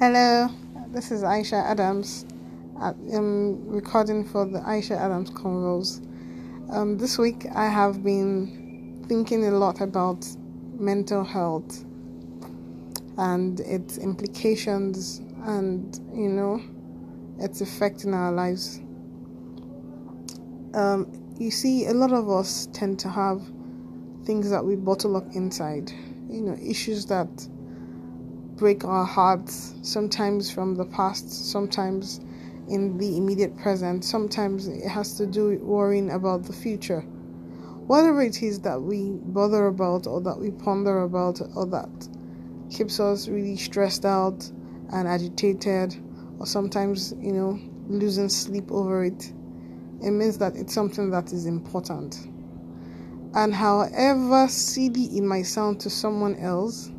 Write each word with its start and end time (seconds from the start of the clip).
Hello, 0.00 0.48
this 0.94 1.10
is 1.10 1.22
Aisha 1.22 1.62
Adams. 1.62 2.24
I'm 2.80 3.68
recording 3.68 4.26
for 4.26 4.46
the 4.46 4.60
Aisha 4.60 4.96
Adams 4.96 5.30
Convos. 5.30 6.00
Um, 6.72 6.96
this 6.96 7.18
week 7.18 7.44
I 7.54 7.66
have 7.66 8.02
been 8.02 9.04
thinking 9.08 9.46
a 9.46 9.50
lot 9.50 9.82
about 9.82 10.26
mental 10.78 11.22
health 11.22 11.84
and 13.18 13.60
its 13.60 13.98
implications 13.98 15.18
and, 15.42 16.00
you 16.14 16.30
know, 16.30 16.62
its 17.38 17.60
effect 17.60 18.04
in 18.04 18.14
our 18.14 18.32
lives. 18.32 18.78
Um, 20.72 21.12
you 21.38 21.50
see, 21.50 21.88
a 21.88 21.92
lot 21.92 22.14
of 22.14 22.30
us 22.30 22.70
tend 22.72 22.98
to 23.00 23.10
have 23.10 23.42
things 24.24 24.48
that 24.48 24.64
we 24.64 24.76
bottle 24.76 25.18
up 25.18 25.30
inside, 25.34 25.92
you 26.30 26.40
know, 26.40 26.56
issues 26.58 27.04
that 27.04 27.28
break 28.60 28.84
our 28.84 29.06
hearts, 29.06 29.74
sometimes 29.80 30.50
from 30.50 30.74
the 30.74 30.84
past, 30.84 31.50
sometimes 31.50 32.20
in 32.68 32.98
the 32.98 33.16
immediate 33.16 33.56
present, 33.56 34.04
sometimes 34.04 34.68
it 34.68 34.86
has 34.86 35.16
to 35.16 35.26
do 35.26 35.48
with 35.48 35.62
worrying 35.62 36.10
about 36.10 36.44
the 36.44 36.52
future. 36.52 37.00
Whatever 37.00 38.20
it 38.20 38.42
is 38.42 38.60
that 38.60 38.82
we 38.82 39.12
bother 39.12 39.66
about, 39.66 40.06
or 40.06 40.20
that 40.20 40.38
we 40.38 40.50
ponder 40.50 41.04
about, 41.04 41.40
or 41.56 41.64
that 41.66 41.88
keeps 42.70 43.00
us 43.00 43.28
really 43.28 43.56
stressed 43.56 44.04
out 44.04 44.48
and 44.92 45.08
agitated, 45.08 45.96
or 46.38 46.46
sometimes, 46.46 47.14
you 47.18 47.32
know, 47.32 47.58
losing 47.88 48.28
sleep 48.28 48.70
over 48.70 49.04
it, 49.04 49.32
it 50.02 50.10
means 50.10 50.36
that 50.36 50.54
it's 50.54 50.74
something 50.74 51.10
that 51.10 51.32
is 51.32 51.46
important. 51.46 52.28
And 53.32 53.54
however 53.54 54.48
silly 54.48 55.04
it 55.16 55.22
might 55.22 55.46
sound 55.46 55.80
to 55.80 55.88
someone 55.88 56.36
else, 56.36 56.90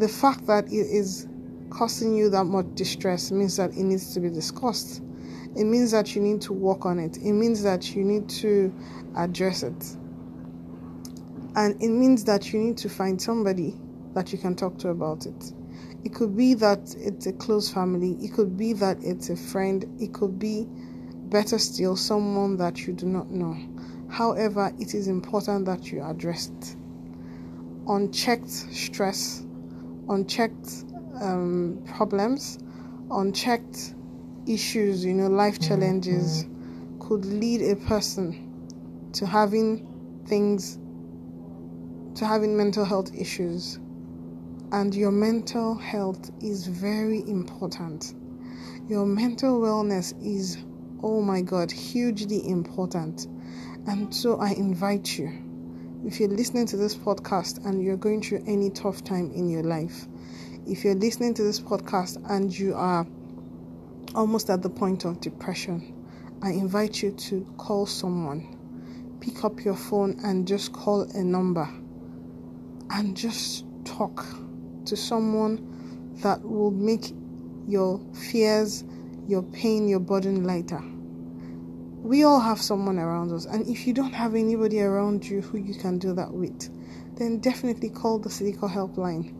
the 0.00 0.08
fact 0.08 0.46
that 0.46 0.66
it 0.66 0.72
is 0.72 1.28
causing 1.70 2.14
you 2.14 2.30
that 2.30 2.44
much 2.44 2.66
distress 2.74 3.30
means 3.30 3.56
that 3.56 3.70
it 3.70 3.84
needs 3.84 4.12
to 4.14 4.20
be 4.20 4.30
discussed. 4.30 5.02
It 5.56 5.64
means 5.64 5.90
that 5.90 6.14
you 6.14 6.22
need 6.22 6.40
to 6.42 6.52
work 6.52 6.86
on 6.86 6.98
it. 6.98 7.16
It 7.18 7.32
means 7.32 7.62
that 7.62 7.94
you 7.94 8.04
need 8.04 8.28
to 8.30 8.74
address 9.16 9.62
it. 9.62 9.96
And 11.56 11.80
it 11.82 11.88
means 11.88 12.24
that 12.24 12.52
you 12.52 12.60
need 12.60 12.76
to 12.78 12.88
find 12.88 13.20
somebody 13.20 13.74
that 14.14 14.32
you 14.32 14.38
can 14.38 14.54
talk 14.54 14.78
to 14.78 14.88
about 14.88 15.26
it. 15.26 15.52
It 16.04 16.14
could 16.14 16.36
be 16.36 16.54
that 16.54 16.94
it's 16.98 17.26
a 17.26 17.32
close 17.32 17.68
family, 17.70 18.12
it 18.24 18.32
could 18.32 18.56
be 18.56 18.72
that 18.74 18.98
it's 19.02 19.28
a 19.28 19.36
friend, 19.36 19.84
it 20.00 20.14
could 20.14 20.38
be 20.38 20.66
better 21.28 21.58
still 21.58 21.94
someone 21.94 22.56
that 22.56 22.86
you 22.86 22.92
do 22.94 23.06
not 23.06 23.30
know. 23.30 23.56
However, 24.08 24.72
it 24.78 24.94
is 24.94 25.08
important 25.08 25.66
that 25.66 25.92
you 25.92 26.02
address 26.02 26.48
it. 26.48 26.76
Unchecked 27.86 28.48
stress 28.48 29.44
unchecked 30.10 30.84
um, 31.20 31.82
problems, 31.86 32.58
unchecked 33.10 33.94
issues, 34.46 35.04
you 35.04 35.14
know, 35.14 35.28
life 35.28 35.60
challenges 35.60 36.46
could 36.98 37.24
lead 37.24 37.62
a 37.62 37.76
person 37.76 39.10
to 39.12 39.24
having 39.24 40.24
things, 40.26 40.78
to 42.18 42.26
having 42.26 42.56
mental 42.56 42.84
health 42.84 43.14
issues. 43.14 43.78
And 44.72 44.94
your 44.94 45.10
mental 45.10 45.74
health 45.74 46.30
is 46.40 46.66
very 46.66 47.20
important. 47.28 48.14
Your 48.88 49.06
mental 49.06 49.60
wellness 49.60 50.14
is, 50.24 50.58
oh 51.02 51.20
my 51.22 51.40
God, 51.40 51.70
hugely 51.70 52.48
important. 52.48 53.26
And 53.86 54.14
so 54.14 54.38
I 54.38 54.50
invite 54.50 55.18
you 55.18 55.49
if 56.06 56.18
you're 56.18 56.30
listening 56.30 56.64
to 56.66 56.76
this 56.78 56.94
podcast 56.94 57.64
and 57.66 57.82
you're 57.82 57.96
going 57.96 58.22
through 58.22 58.42
any 58.46 58.70
tough 58.70 59.04
time 59.04 59.30
in 59.32 59.50
your 59.50 59.62
life, 59.62 60.06
if 60.66 60.82
you're 60.82 60.94
listening 60.94 61.34
to 61.34 61.42
this 61.42 61.60
podcast 61.60 62.22
and 62.30 62.56
you 62.58 62.74
are 62.74 63.06
almost 64.14 64.48
at 64.48 64.62
the 64.62 64.70
point 64.70 65.04
of 65.04 65.20
depression, 65.20 65.94
I 66.42 66.52
invite 66.52 67.02
you 67.02 67.12
to 67.12 67.46
call 67.58 67.84
someone. 67.84 68.56
Pick 69.20 69.44
up 69.44 69.62
your 69.62 69.76
phone 69.76 70.18
and 70.24 70.48
just 70.48 70.72
call 70.72 71.02
a 71.02 71.22
number 71.22 71.68
and 72.90 73.14
just 73.14 73.66
talk 73.84 74.24
to 74.86 74.96
someone 74.96 76.14
that 76.22 76.40
will 76.42 76.70
make 76.70 77.12
your 77.68 78.00
fears, 78.14 78.84
your 79.28 79.42
pain, 79.42 79.86
your 79.86 80.00
burden 80.00 80.44
lighter 80.44 80.82
we 82.02 82.24
all 82.24 82.40
have 82.40 82.60
someone 82.60 82.98
around 82.98 83.30
us 83.30 83.44
and 83.44 83.68
if 83.68 83.86
you 83.86 83.92
don't 83.92 84.14
have 84.14 84.34
anybody 84.34 84.80
around 84.80 85.22
you 85.24 85.42
who 85.42 85.58
you 85.58 85.74
can 85.74 85.98
do 85.98 86.14
that 86.14 86.32
with 86.32 86.70
then 87.18 87.38
definitely 87.38 87.90
call 87.90 88.18
the 88.18 88.28
Citico 88.28 88.72
helpline 88.72 89.34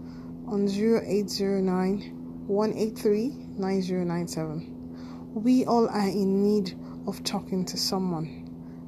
on 0.46 0.68
0809 0.68 2.44
183 2.46 3.28
9097 3.56 5.32
we 5.34 5.64
all 5.64 5.88
are 5.88 6.08
in 6.08 6.42
need 6.42 6.76
of 7.06 7.24
talking 7.24 7.64
to 7.64 7.78
someone 7.78 8.26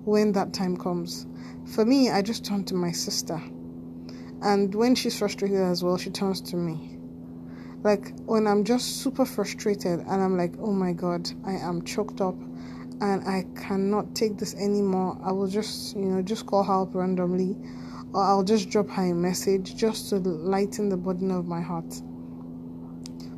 when 0.05 0.33
that 0.33 0.53
time 0.53 0.77
comes. 0.77 1.27
For 1.67 1.87
me 1.87 2.11
i 2.11 2.21
just 2.21 2.45
turn 2.45 2.65
to 2.65 2.75
my 2.75 2.93
sister 2.93 3.41
and 4.43 4.75
when 4.75 4.95
she's 4.95 5.19
frustrated 5.19 5.57
as 5.57 5.83
well 5.83 5.97
she 5.97 6.11
turns 6.11 6.43
to 6.43 6.57
me. 6.57 6.99
Like 7.83 8.13
when 8.27 8.47
i'm 8.47 8.65
just 8.65 9.03
super 9.03 9.25
frustrated 9.25 10.01
and 10.01 10.23
i'm 10.23 10.37
like 10.37 10.53
oh 10.59 10.73
my 10.73 10.93
god 10.93 11.31
i 11.47 11.53
am 11.53 11.83
choked 11.85 12.21
up 12.21 12.37
and 13.03 13.27
I 13.27 13.45
cannot 13.57 14.15
take 14.15 14.39
this 14.39 14.55
anymore, 14.55 15.19
I 15.25 15.33
will 15.33 15.49
just, 15.49 15.97
you 15.97 16.05
know, 16.05 16.23
just 16.23 16.47
call 16.47 16.63
her 16.63 16.83
up 16.83 16.95
randomly 16.95 17.57
or 18.15 18.23
I'll 18.23 18.45
just 18.45 18.71
drop 18.71 18.89
her 18.91 19.11
a 19.11 19.13
message 19.13 19.75
just 19.75 20.11
to 20.11 20.19
lighten 20.19 20.89
the 20.89 20.97
burden 20.97 21.33
of 21.33 21.45
my 21.45 21.61
heart. 21.61 22.01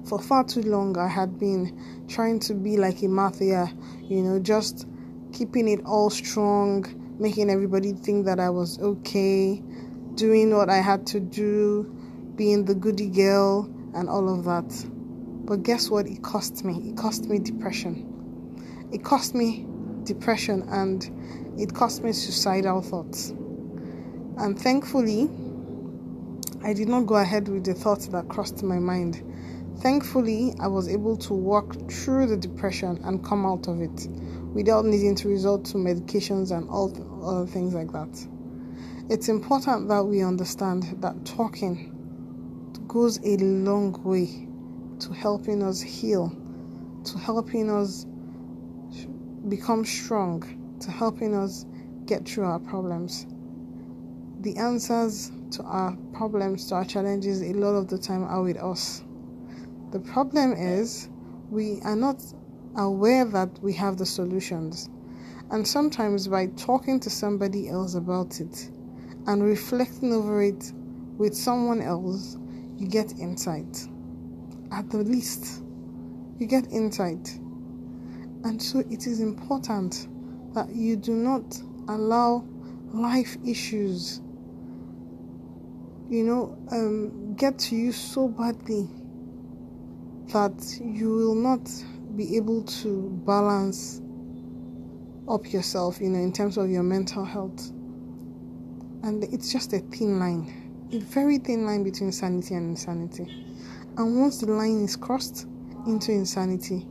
For 0.06 0.20
far 0.20 0.44
too 0.44 0.60
long, 0.60 0.98
I 0.98 1.08
had 1.08 1.38
been 1.38 2.04
trying 2.08 2.40
to 2.40 2.52
be 2.52 2.76
like 2.76 3.02
a 3.02 3.08
mafia, 3.08 3.72
you 4.02 4.20
know, 4.20 4.38
just 4.38 4.86
keeping 5.32 5.66
it 5.66 5.80
all 5.86 6.10
strong, 6.10 6.84
making 7.18 7.48
everybody 7.48 7.94
think 7.94 8.26
that 8.26 8.38
I 8.38 8.50
was 8.50 8.78
okay, 8.80 9.62
doing 10.14 10.54
what 10.54 10.68
I 10.68 10.82
had 10.82 11.06
to 11.06 11.20
do, 11.20 11.84
being 12.36 12.66
the 12.66 12.74
goody 12.74 13.08
girl, 13.08 13.64
and 13.94 14.10
all 14.10 14.28
of 14.28 14.44
that. 14.44 14.86
But 15.46 15.62
guess 15.62 15.88
what? 15.88 16.06
It 16.06 16.22
cost 16.22 16.66
me. 16.66 16.90
It 16.90 16.98
cost 16.98 17.30
me 17.30 17.38
depression 17.38 18.13
it 18.92 19.04
cost 19.04 19.34
me 19.34 19.66
depression 20.04 20.62
and 20.68 21.10
it 21.58 21.74
cost 21.74 22.02
me 22.02 22.12
suicidal 22.12 22.82
thoughts. 22.82 23.30
And 24.36 24.58
thankfully, 24.58 25.30
I 26.62 26.72
did 26.72 26.88
not 26.88 27.06
go 27.06 27.16
ahead 27.16 27.48
with 27.48 27.64
the 27.64 27.74
thoughts 27.74 28.08
that 28.08 28.28
crossed 28.28 28.62
my 28.62 28.78
mind. 28.78 29.22
Thankfully, 29.80 30.54
I 30.60 30.66
was 30.66 30.88
able 30.88 31.16
to 31.18 31.34
walk 31.34 31.90
through 31.90 32.26
the 32.26 32.36
depression 32.36 33.00
and 33.04 33.24
come 33.24 33.44
out 33.44 33.68
of 33.68 33.80
it 33.80 34.08
without 34.52 34.84
needing 34.84 35.14
to 35.16 35.28
resort 35.28 35.64
to 35.66 35.74
medications 35.74 36.56
and 36.56 36.68
all 36.70 36.92
other 37.24 37.46
things 37.46 37.74
like 37.74 37.92
that. 37.92 38.26
It's 39.10 39.28
important 39.28 39.88
that 39.88 40.04
we 40.04 40.22
understand 40.22 40.96
that 41.02 41.24
talking 41.26 41.90
goes 42.94 43.18
a 43.24 43.36
long 43.38 43.92
way 44.04 44.48
to 45.00 45.12
helping 45.12 45.62
us 45.62 45.80
heal, 45.80 46.32
to 47.04 47.18
helping 47.18 47.68
us 47.68 48.06
become 49.48 49.84
strong 49.84 50.76
to 50.80 50.90
helping 50.90 51.34
us 51.34 51.66
get 52.06 52.26
through 52.28 52.44
our 52.44 52.58
problems. 52.58 53.26
The 54.40 54.56
answers 54.56 55.32
to 55.52 55.62
our 55.62 55.96
problems, 56.12 56.68
to 56.68 56.76
our 56.76 56.84
challenges, 56.84 57.42
a 57.42 57.52
lot 57.52 57.74
of 57.74 57.88
the 57.88 57.98
time 57.98 58.24
are 58.24 58.42
with 58.42 58.56
us. 58.56 59.02
The 59.90 60.00
problem 60.00 60.52
is 60.52 61.08
we 61.50 61.80
are 61.82 61.96
not 61.96 62.22
aware 62.76 63.24
that 63.24 63.58
we 63.62 63.72
have 63.74 63.96
the 63.96 64.06
solutions. 64.06 64.88
And 65.50 65.66
sometimes 65.66 66.26
by 66.28 66.46
talking 66.56 66.98
to 67.00 67.10
somebody 67.10 67.68
else 67.68 67.94
about 67.94 68.40
it 68.40 68.70
and 69.26 69.42
reflecting 69.42 70.12
over 70.12 70.42
it 70.42 70.72
with 71.16 71.34
someone 71.36 71.80
else, 71.80 72.36
you 72.76 72.88
get 72.88 73.18
insight. 73.18 73.88
At 74.72 74.90
the 74.90 74.98
least, 74.98 75.62
you 76.38 76.46
get 76.46 76.72
insight. 76.72 77.38
And 78.44 78.62
so 78.62 78.80
it 78.90 79.06
is 79.06 79.20
important 79.20 80.06
that 80.54 80.68
you 80.74 80.96
do 80.96 81.12
not 81.12 81.60
allow 81.88 82.44
life 82.92 83.36
issues, 83.44 84.20
you 86.08 86.22
know, 86.22 86.56
um, 86.70 87.34
get 87.34 87.58
to 87.58 87.76
you 87.76 87.90
so 87.90 88.28
badly 88.28 88.88
that 90.32 90.78
you 90.80 91.08
will 91.10 91.34
not 91.34 91.68
be 92.16 92.36
able 92.36 92.62
to 92.62 93.10
balance 93.26 94.00
up 95.28 95.52
yourself, 95.52 95.98
you 96.00 96.10
know, 96.10 96.18
in 96.18 96.32
terms 96.32 96.58
of 96.58 96.70
your 96.70 96.82
mental 96.82 97.24
health. 97.24 97.70
And 99.02 99.24
it's 99.32 99.50
just 99.50 99.72
a 99.72 99.78
thin 99.78 100.18
line, 100.18 100.88
a 100.92 100.98
very 100.98 101.38
thin 101.38 101.64
line 101.64 101.82
between 101.82 102.12
sanity 102.12 102.54
and 102.54 102.70
insanity. 102.70 103.24
And 103.96 104.20
once 104.20 104.38
the 104.38 104.52
line 104.52 104.84
is 104.84 104.96
crossed 104.96 105.46
into 105.86 106.12
insanity, 106.12 106.86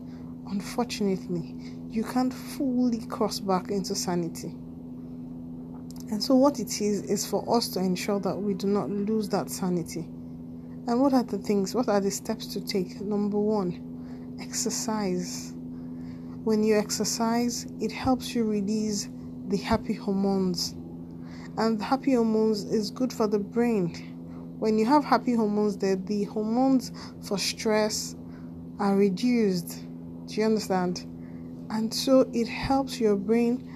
unfortunately, 0.47 1.55
you 1.89 2.03
can't 2.03 2.33
fully 2.33 3.05
cross 3.07 3.39
back 3.39 3.69
into 3.71 3.95
sanity. 3.95 4.49
And 6.11 6.23
so, 6.23 6.35
what 6.35 6.59
it 6.59 6.81
is, 6.81 7.03
is 7.03 7.25
for 7.25 7.43
us 7.57 7.69
to 7.69 7.79
ensure 7.79 8.19
that 8.21 8.37
we 8.37 8.53
do 8.53 8.67
not 8.67 8.89
lose 8.89 9.29
that 9.29 9.49
sanity 9.49 10.07
And 10.85 10.99
what 10.99 11.13
are 11.13 11.23
the 11.23 11.37
things? 11.37 11.73
What 11.73 11.87
are 11.87 12.01
the 12.01 12.11
steps 12.11 12.47
to 12.47 12.61
take? 12.61 12.99
Number 12.99 13.39
one, 13.39 14.37
exercise. 14.41 15.53
When 16.43 16.61
you 16.63 16.77
exercise, 16.77 17.67
it 17.79 17.91
helps 17.91 18.35
you 18.35 18.43
release 18.43 19.09
the 19.47 19.57
happy 19.57 19.93
hormones. 19.93 20.75
And 21.57 21.79
the 21.79 21.85
happy 21.85 22.15
hormones 22.15 22.65
is 22.65 22.91
good 22.91 23.13
for 23.13 23.27
the 23.27 23.39
brain. 23.39 23.95
When 24.59 24.77
you 24.77 24.85
have 24.85 25.05
happy 25.05 25.35
hormones 25.35 25.77
there, 25.77 25.95
the 25.95 26.25
hormones 26.25 26.91
for 27.21 27.37
stress 27.37 28.15
are 28.79 28.95
reduced. 28.97 29.85
Do 30.25 30.39
you 30.39 30.45
understand? 30.45 31.05
And 31.69 31.93
so 31.93 32.29
it 32.33 32.47
helps 32.47 32.99
your 32.99 33.15
brain 33.15 33.69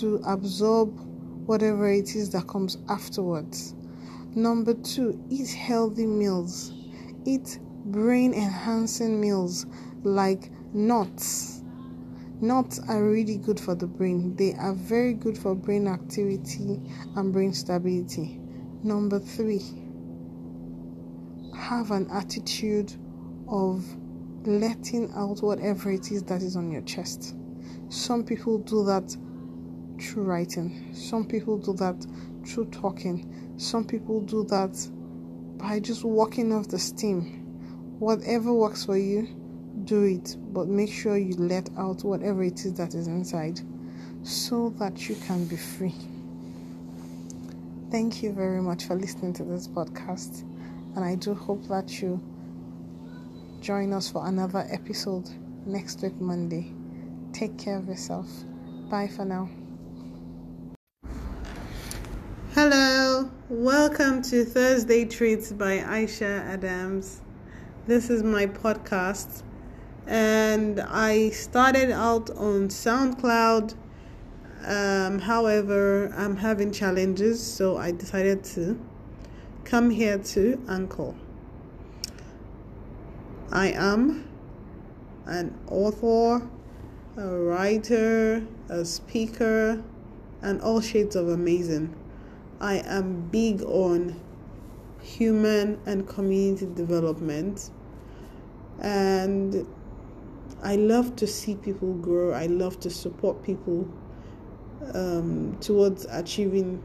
to 0.00 0.20
absorb 0.26 0.98
whatever 1.46 1.90
it 1.90 2.14
is 2.16 2.30
that 2.30 2.46
comes 2.48 2.78
afterwards. 2.88 3.74
Number 4.34 4.74
two, 4.74 5.22
eat 5.30 5.50
healthy 5.50 6.06
meals. 6.06 6.72
Eat 7.24 7.58
brain 7.86 8.34
enhancing 8.34 9.20
meals 9.20 9.66
like 10.02 10.50
nuts. 10.74 11.62
Nuts 12.40 12.80
are 12.88 13.02
really 13.02 13.38
good 13.38 13.58
for 13.58 13.74
the 13.74 13.86
brain. 13.86 14.36
They 14.36 14.54
are 14.54 14.74
very 14.74 15.14
good 15.14 15.38
for 15.38 15.54
brain 15.54 15.86
activity 15.86 16.80
and 17.14 17.32
brain 17.32 17.54
stability. 17.54 18.38
Number 18.82 19.18
three, 19.18 19.62
have 21.54 21.90
an 21.90 22.10
attitude 22.10 22.92
of 23.48 23.84
letting 24.46 25.12
out 25.14 25.42
whatever 25.42 25.90
it 25.90 26.10
is 26.10 26.22
that 26.24 26.42
is 26.42 26.56
on 26.56 26.70
your 26.70 26.82
chest. 26.82 27.34
Some 27.88 28.24
people 28.24 28.58
do 28.58 28.84
that 28.84 29.16
through 30.00 30.24
writing, 30.24 30.94
some 30.94 31.26
people 31.26 31.58
do 31.58 31.72
that 31.74 32.06
through 32.46 32.66
talking, 32.66 33.54
some 33.56 33.84
people 33.84 34.20
do 34.20 34.44
that 34.44 34.88
by 35.58 35.80
just 35.80 36.04
walking 36.04 36.52
off 36.52 36.68
the 36.68 36.78
steam. 36.78 37.42
Whatever 37.98 38.52
works 38.52 38.84
for 38.84 38.96
you, 38.96 39.26
do 39.84 40.04
it, 40.04 40.36
but 40.52 40.68
make 40.68 40.92
sure 40.92 41.16
you 41.16 41.34
let 41.36 41.70
out 41.78 42.04
whatever 42.04 42.42
it 42.42 42.64
is 42.64 42.74
that 42.74 42.94
is 42.94 43.06
inside 43.06 43.60
so 44.22 44.70
that 44.78 45.08
you 45.08 45.14
can 45.26 45.46
be 45.46 45.56
free. 45.56 45.94
Thank 47.90 48.22
you 48.22 48.32
very 48.32 48.60
much 48.60 48.84
for 48.84 48.96
listening 48.96 49.32
to 49.34 49.44
this 49.44 49.68
podcast, 49.68 50.42
and 50.94 51.04
I 51.04 51.14
do 51.14 51.34
hope 51.34 51.66
that 51.68 52.02
you 52.02 52.20
join 53.66 53.92
us 53.92 54.08
for 54.08 54.24
another 54.28 54.64
episode 54.70 55.28
next 55.66 56.00
week, 56.00 56.14
Monday. 56.20 56.72
Take 57.32 57.58
care 57.58 57.76
of 57.76 57.88
yourself. 57.88 58.28
Bye 58.88 59.08
for 59.08 59.24
now. 59.24 59.50
Hello, 62.54 63.28
welcome 63.48 64.22
to 64.22 64.44
Thursday 64.44 65.04
Treats 65.04 65.50
by 65.50 65.78
Aisha 65.78 66.46
Adams. 66.46 67.22
This 67.88 68.08
is 68.08 68.22
my 68.22 68.46
podcast, 68.46 69.42
and 70.06 70.78
I 70.78 71.30
started 71.30 71.90
out 71.90 72.30
on 72.30 72.68
SoundCloud. 72.68 73.74
Um, 74.64 75.18
however, 75.18 76.14
I'm 76.16 76.36
having 76.36 76.70
challenges, 76.70 77.42
so 77.44 77.78
I 77.78 77.90
decided 77.90 78.44
to 78.44 78.78
come 79.64 79.90
here 79.90 80.18
to 80.18 80.64
Anchor. 80.68 81.16
I 83.52 83.68
am 83.68 84.28
an 85.26 85.56
author, 85.68 86.48
a 87.16 87.28
writer, 87.28 88.46
a 88.68 88.84
speaker, 88.84 89.82
and 90.42 90.60
all 90.60 90.80
shades 90.80 91.16
of 91.16 91.28
amazing. 91.28 91.94
I 92.60 92.78
am 92.86 93.28
big 93.28 93.62
on 93.62 94.20
human 95.00 95.78
and 95.86 96.08
community 96.08 96.66
development, 96.74 97.70
and 98.80 99.66
I 100.62 100.76
love 100.76 101.16
to 101.16 101.26
see 101.26 101.54
people 101.54 101.94
grow. 101.94 102.32
I 102.32 102.46
love 102.46 102.80
to 102.80 102.90
support 102.90 103.42
people 103.42 103.88
um, 104.94 105.56
towards 105.60 106.06
achieving 106.06 106.82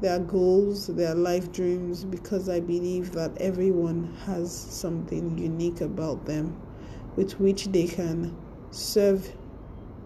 their 0.00 0.18
goals, 0.18 0.86
their 0.86 1.14
life 1.14 1.52
dreams, 1.52 2.04
because 2.04 2.48
I 2.48 2.60
believe 2.60 3.12
that 3.12 3.36
everyone 3.38 4.16
has 4.24 4.52
something 4.52 5.36
unique 5.36 5.80
about 5.80 6.24
them 6.24 6.58
with 7.16 7.38
which 7.38 7.66
they 7.66 7.86
can 7.86 8.36
serve 8.70 9.30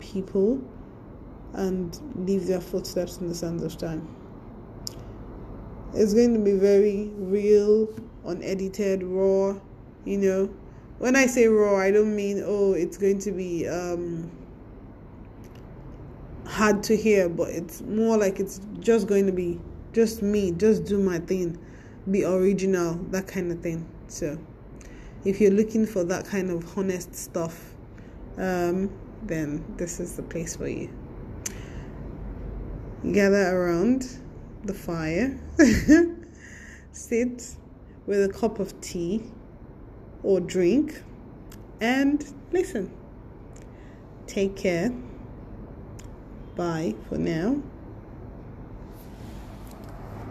people 0.00 0.60
and 1.52 1.98
leave 2.26 2.46
their 2.46 2.60
footsteps 2.60 3.18
in 3.18 3.28
the 3.28 3.34
sands 3.34 3.62
of 3.62 3.76
time. 3.78 4.08
It's 5.94 6.12
going 6.12 6.34
to 6.34 6.40
be 6.40 6.52
very 6.52 7.10
real, 7.16 7.88
unedited, 8.24 9.04
raw, 9.04 9.56
you 10.04 10.18
know. 10.18 10.50
When 10.98 11.14
I 11.14 11.26
say 11.26 11.46
raw, 11.46 11.76
I 11.76 11.92
don't 11.92 12.16
mean, 12.16 12.42
oh, 12.44 12.72
it's 12.72 12.96
going 12.96 13.20
to 13.20 13.30
be 13.30 13.68
um, 13.68 14.28
hard 16.46 16.82
to 16.84 16.96
hear, 16.96 17.28
but 17.28 17.50
it's 17.50 17.82
more 17.82 18.16
like 18.16 18.40
it's 18.40 18.60
just 18.80 19.06
going 19.06 19.26
to 19.26 19.32
be 19.32 19.60
just 19.94 20.22
me, 20.22 20.50
just 20.50 20.84
do 20.84 20.98
my 20.98 21.18
thing, 21.20 21.58
be 22.10 22.24
original, 22.24 22.94
that 23.10 23.26
kind 23.26 23.50
of 23.50 23.60
thing. 23.60 23.88
So, 24.08 24.38
if 25.24 25.40
you're 25.40 25.52
looking 25.52 25.86
for 25.86 26.04
that 26.04 26.26
kind 26.26 26.50
of 26.50 26.76
honest 26.76 27.14
stuff, 27.14 27.74
um, 28.36 28.90
then 29.22 29.64
this 29.76 30.00
is 30.00 30.16
the 30.16 30.22
place 30.22 30.56
for 30.56 30.68
you. 30.68 30.90
Gather 33.12 33.56
around 33.56 34.18
the 34.64 34.74
fire, 34.74 35.38
sit 36.92 37.56
with 38.06 38.24
a 38.24 38.32
cup 38.32 38.58
of 38.58 38.78
tea 38.80 39.24
or 40.22 40.40
drink, 40.40 41.02
and 41.80 42.24
listen. 42.50 42.90
Take 44.26 44.56
care. 44.56 44.90
Bye 46.56 46.94
for 47.08 47.18
now. 47.18 47.62